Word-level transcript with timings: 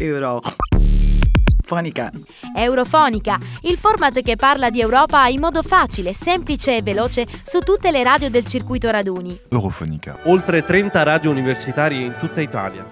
Eurofonica. 0.00 2.10
Eurofonica, 2.56 3.38
il 3.62 3.76
format 3.76 4.22
che 4.22 4.36
parla 4.36 4.70
di 4.70 4.80
Europa 4.80 5.26
in 5.26 5.40
modo 5.40 5.62
facile, 5.62 6.14
semplice 6.14 6.78
e 6.78 6.82
veloce 6.82 7.26
su 7.42 7.58
tutte 7.58 7.90
le 7.90 8.02
radio 8.02 8.30
del 8.30 8.46
circuito 8.46 8.90
raduni. 8.90 9.38
Eurofonica. 9.50 10.20
Oltre 10.24 10.64
30 10.64 11.02
radio 11.02 11.30
universitarie 11.30 12.02
in 12.02 12.16
tutta 12.18 12.40
Italia. 12.40 12.88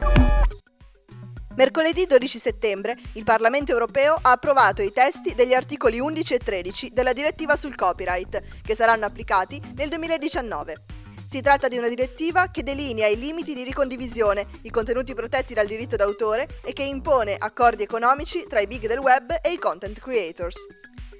Mercoledì 1.57 2.05
12 2.07 2.39
settembre 2.39 2.95
il 3.15 3.25
Parlamento 3.25 3.73
europeo 3.73 4.17
ha 4.21 4.31
approvato 4.31 4.83
i 4.83 4.93
testi 4.93 5.35
degli 5.35 5.55
articoli 5.55 5.99
11 5.99 6.35
e 6.35 6.39
13 6.39 6.91
della 6.93 7.13
direttiva 7.13 7.57
sul 7.57 7.75
copyright, 7.75 8.41
che 8.63 8.77
saranno 8.77 9.07
applicati 9.07 9.61
nel 9.75 9.89
2019. 9.89 10.98
Si 11.29 11.43
tratta 11.43 11.69
di 11.69 11.77
una 11.77 11.89
direttiva 11.89 12.51
che 12.51 12.63
delinea 12.63 13.07
i 13.07 13.19
limiti 13.19 13.53
di 13.53 13.63
ricondivisione, 13.63 14.47
i 14.63 14.71
contenuti 14.71 15.13
protetti 15.13 15.53
dal 15.53 15.67
diritto 15.67 15.95
d'autore 15.95 16.49
e 16.65 16.73
che 16.73 16.85
impone 16.85 17.37
accordi 17.37 17.83
economici 17.83 18.47
tra 18.49 18.61
i 18.61 18.67
big 18.67 18.87
del 18.87 18.97
web 18.97 19.39
e 19.43 19.53
i 19.53 19.59
content 19.59 20.01
creators. 20.01 20.57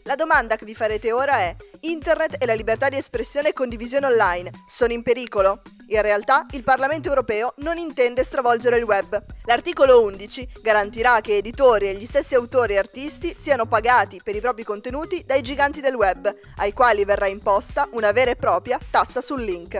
La 0.09 0.15
domanda 0.15 0.57
che 0.57 0.65
vi 0.65 0.75
farete 0.75 1.13
ora 1.13 1.41
è: 1.41 1.55
Internet 1.81 2.43
e 2.43 2.47
la 2.47 2.55
libertà 2.55 2.89
di 2.89 2.97
espressione 2.97 3.51
e 3.51 3.53
condivisione 3.53 4.07
online 4.07 4.63
sono 4.65 4.95
in 4.95 5.03
pericolo? 5.03 5.61
In 5.89 6.01
realtà 6.01 6.47
il 6.53 6.65
Parlamento 6.65 7.09
europeo 7.09 7.53
non 7.59 7.77
intende 7.77 8.25
stravolgere 8.25 8.79
il 8.79 8.85
web. 8.85 9.23
L'articolo 9.45 10.03
11 10.03 10.49
garantirà 10.63 11.21
che 11.21 11.37
editori 11.37 11.89
e 11.89 11.95
gli 11.95 12.07
stessi 12.07 12.35
autori 12.35 12.73
e 12.73 12.79
artisti 12.79 13.35
siano 13.35 13.67
pagati 13.67 14.19
per 14.25 14.35
i 14.35 14.41
propri 14.41 14.65
contenuti 14.65 15.25
dai 15.27 15.43
giganti 15.43 15.83
del 15.83 15.95
web, 15.95 16.35
ai 16.57 16.73
quali 16.73 17.05
verrà 17.05 17.27
imposta 17.27 17.87
una 17.93 18.11
vera 18.11 18.31
e 18.31 18.37
propria 18.37 18.79
tassa 18.91 19.21
sul 19.21 19.43
link. 19.43 19.79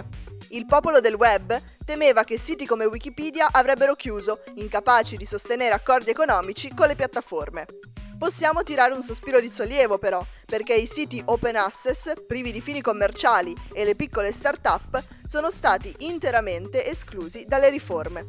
Il 0.51 0.67
popolo 0.67 1.01
del 1.01 1.15
web 1.15 1.59
temeva 1.87 2.25
che 2.25 2.37
siti 2.37 2.67
come 2.67 2.85
Wikipedia 2.85 3.49
avrebbero 3.51 3.95
chiuso, 3.95 4.43
incapaci 4.57 5.17
di 5.17 5.25
sostenere 5.25 5.73
accordi 5.73 6.11
economici 6.11 6.75
con 6.75 6.87
le 6.87 6.97
piattaforme. 6.97 7.65
Possiamo 8.19 8.65
tirare 8.65 8.95
un 8.95 9.03
sospiro 9.03 9.39
di 9.39 9.49
sollievo 9.49 9.97
però, 9.97 10.27
perché 10.45 10.75
i 10.75 10.87
siti 10.87 11.23
open 11.25 11.55
access, 11.55 12.15
privi 12.27 12.51
di 12.51 12.61
fini 12.61 12.81
commerciali 12.81 13.55
e 13.73 13.85
le 13.85 13.95
piccole 13.95 14.33
start-up 14.33 15.05
sono 15.25 15.51
stati 15.51 15.95
interamente 15.99 16.85
esclusi 16.85 17.45
dalle 17.47 17.71
riforme. 17.71 18.27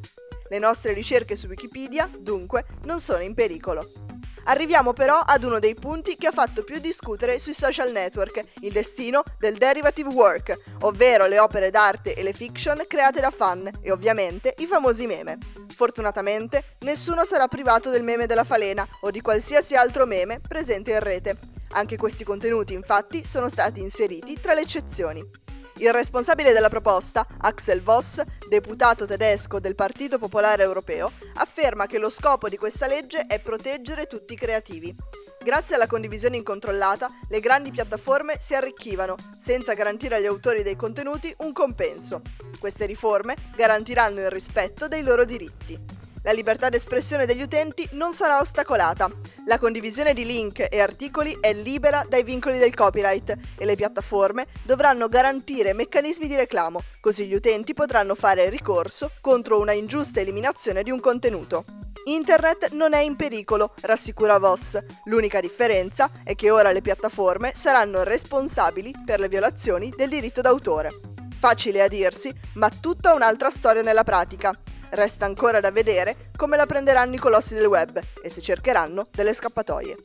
Le 0.48 0.60
nostre 0.60 0.94
ricerche 0.94 1.36
su 1.36 1.48
Wikipedia, 1.48 2.08
dunque, 2.20 2.66
non 2.84 3.00
sono 3.00 3.24
in 3.24 3.34
pericolo. 3.34 4.19
Arriviamo 4.50 4.94
però 4.94 5.20
ad 5.20 5.44
uno 5.44 5.60
dei 5.60 5.76
punti 5.76 6.16
che 6.16 6.26
ha 6.26 6.32
fatto 6.32 6.64
più 6.64 6.80
discutere 6.80 7.38
sui 7.38 7.54
social 7.54 7.92
network, 7.92 8.44
il 8.62 8.72
destino 8.72 9.22
del 9.38 9.60
derivative 9.60 10.10
work, 10.10 10.56
ovvero 10.82 11.28
le 11.28 11.38
opere 11.38 11.70
d'arte 11.70 12.16
e 12.16 12.24
le 12.24 12.34
fiction 12.34 12.82
create 12.88 13.22
da 13.22 13.30
fan 13.30 13.70
e 13.80 13.92
ovviamente 13.92 14.56
i 14.58 14.66
famosi 14.66 15.06
meme. 15.06 15.38
Fortunatamente 15.76 16.78
nessuno 16.80 17.26
sarà 17.26 17.48
privato 17.48 17.92
del 17.92 18.02
meme 18.02 18.26
della 18.26 18.44
falena 18.44 18.88
o 19.02 19.12
di 19.12 19.22
qualsiasi 19.22 19.76
altro 19.76 20.08
meme 20.08 20.40
presente 20.40 20.94
in 20.94 21.00
rete. 21.00 21.38
Anche 21.74 21.96
questi 21.96 22.24
contenuti 22.24 22.74
infatti 22.74 23.24
sono 23.28 23.50
stati 23.50 23.82
inseriti 23.82 24.42
tra 24.42 24.56
le 24.56 24.62
eccezioni. 24.62 25.49
Il 25.80 25.94
responsabile 25.94 26.52
della 26.52 26.68
proposta, 26.68 27.26
Axel 27.38 27.82
Voss, 27.82 28.22
deputato 28.50 29.06
tedesco 29.06 29.62
del 29.62 29.76
Partito 29.76 30.20
Popolare 30.20 30.62
Europeo, 30.62 31.10
afferma 31.36 31.86
che 31.86 31.98
lo 31.98 32.10
scopo 32.10 32.50
di 32.50 32.58
questa 32.58 32.86
legge 32.86 33.28
è 33.28 33.40
proteggere 33.40 34.06
tutti 34.06 34.34
i 34.34 34.36
creativi. 34.36 34.94
Grazie 35.42 35.76
alla 35.76 35.88
condivisione 35.88 36.36
incontrollata, 36.36 37.08
le 37.30 37.40
grandi 37.40 37.72
piattaforme 37.72 38.38
si 38.42 38.56
arricchivano, 38.56 39.16
senza 39.38 39.74
garantire 39.74 40.18
agli 40.18 40.26
autori 40.26 40.64
dei 40.64 40.76
contenuti 40.76 41.34
un 41.38 41.54
compenso. 41.54 42.24
Queste 42.60 42.86
riforme 42.86 43.38
garantiranno 43.56 44.20
il 44.20 44.30
rispetto 44.30 44.90
dei 44.90 45.02
loro 45.02 45.24
diritti. 45.24 45.99
La 46.30 46.36
libertà 46.36 46.70
d'espressione 46.70 47.26
degli 47.26 47.42
utenti 47.42 47.90
non 47.94 48.14
sarà 48.14 48.40
ostacolata. 48.40 49.10
La 49.48 49.58
condivisione 49.58 50.14
di 50.14 50.28
link 50.28 50.68
e 50.70 50.80
articoli 50.80 51.36
è 51.42 51.52
libera 51.54 52.06
dai 52.08 52.22
vincoli 52.22 52.60
del 52.60 52.76
copyright 52.76 53.36
e 53.58 53.66
le 53.66 53.74
piattaforme 53.74 54.46
dovranno 54.62 55.08
garantire 55.08 55.74
meccanismi 55.74 56.28
di 56.28 56.36
reclamo, 56.36 56.84
così 57.00 57.26
gli 57.26 57.34
utenti 57.34 57.74
potranno 57.74 58.14
fare 58.14 58.48
ricorso 58.50 59.10
contro 59.22 59.60
una 59.60 59.72
ingiusta 59.72 60.20
eliminazione 60.20 60.84
di 60.84 60.92
un 60.92 61.00
contenuto. 61.00 61.66
Internet 62.04 62.74
non 62.74 62.94
è 62.94 63.00
in 63.00 63.16
pericolo, 63.16 63.74
rassicura 63.82 64.38
Voss. 64.38 64.78
L'unica 65.06 65.40
differenza 65.40 66.12
è 66.24 66.36
che 66.36 66.52
ora 66.52 66.72
le 66.72 66.82
piattaforme 66.82 67.54
saranno 67.56 68.04
responsabili 68.04 68.94
per 69.04 69.20
le 69.20 69.30
violazioni 69.30 69.92
del 69.98 70.10
diritto 70.10 70.42
d'autore. 70.42 70.92
Facile 71.40 71.82
a 71.82 71.88
dirsi, 71.88 72.32
ma 72.54 72.70
tutta 72.70 73.16
un'altra 73.16 73.50
storia 73.50 73.82
nella 73.82 74.04
pratica. 74.04 74.54
Resta 74.92 75.26
ancora 75.26 75.60
da 75.60 75.72
vedere 75.72 76.32
come 76.36 76.58
la 76.58 76.66
prenderanno 76.66 77.16
i 77.16 77.20
colossi 77.20 77.54
del 77.54 77.66
web 77.66 78.02
e 78.24 78.30
se 78.30 78.42
cercheranno 78.42 79.08
delle 79.12 79.34
scappatoie. 79.34 79.96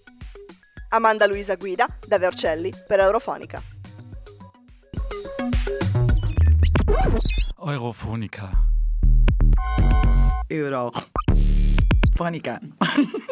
Amanda 0.91 1.27
Luisa 1.27 1.57
Guida, 1.57 1.87
da 2.07 2.19
Vercelli, 2.19 2.73
per 2.87 3.01
Eurofonica. 3.01 3.63
Eurofonica. 7.57 8.51
Eurofonica. 10.47 11.01